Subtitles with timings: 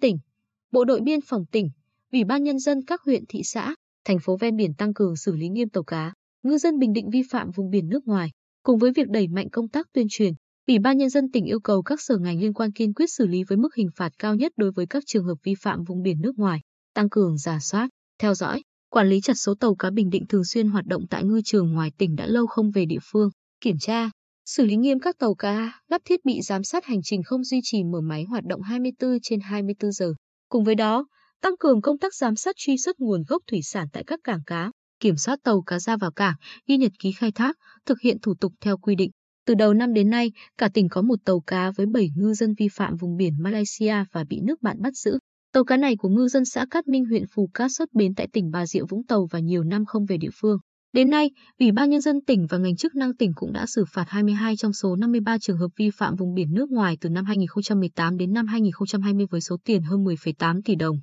[0.00, 0.18] tỉnh,
[0.72, 1.70] Bộ đội biên phòng tỉnh,
[2.12, 3.74] Ủy ban nhân dân các huyện thị xã,
[4.04, 6.12] thành phố ven biển tăng cường xử lý nghiêm tàu cá,
[6.42, 8.30] ngư dân Bình Định vi phạm vùng biển nước ngoài.
[8.62, 10.34] Cùng với việc đẩy mạnh công tác tuyên truyền,
[10.66, 13.26] Ủy ban nhân dân tỉnh yêu cầu các sở ngành liên quan kiên quyết xử
[13.26, 16.02] lý với mức hình phạt cao nhất đối với các trường hợp vi phạm vùng
[16.02, 16.60] biển nước ngoài,
[16.94, 20.44] tăng cường giả soát, theo dõi, quản lý chặt số tàu cá Bình Định thường
[20.44, 23.78] xuyên hoạt động tại ngư trường ngoài tỉnh đã lâu không về địa phương, kiểm
[23.78, 24.10] tra,
[24.44, 27.60] xử lý nghiêm các tàu cá lắp thiết bị giám sát hành trình không duy
[27.62, 30.14] trì mở máy hoạt động 24 trên 24 giờ.
[30.48, 31.06] Cùng với đó,
[31.42, 34.40] tăng cường công tác giám sát truy xuất nguồn gốc thủy sản tại các cảng
[34.46, 36.34] cá, kiểm soát tàu cá ra vào cảng,
[36.66, 39.10] ghi nhật ký khai thác, thực hiện thủ tục theo quy định.
[39.46, 42.54] Từ đầu năm đến nay, cả tỉnh có một tàu cá với 7 ngư dân
[42.58, 45.18] vi phạm vùng biển Malaysia và bị nước bạn bắt giữ.
[45.52, 48.28] Tàu cá này của ngư dân xã Cát Minh huyện Phù Cát xuất bến tại
[48.32, 50.58] tỉnh Bà Rịa Vũng Tàu và nhiều năm không về địa phương.
[50.94, 51.30] Đến nay,
[51.60, 54.56] Ủy ban Nhân dân tỉnh và ngành chức năng tỉnh cũng đã xử phạt 22
[54.56, 58.32] trong số 53 trường hợp vi phạm vùng biển nước ngoài từ năm 2018 đến
[58.32, 60.96] năm 2020 với số tiền hơn 10,8 tỷ đồng.